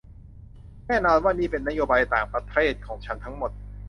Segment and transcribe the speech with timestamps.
[0.87, 3.51] แน่นอนว่านี่เป็นนโยบายต่างประเทศของฉันทั้งหมด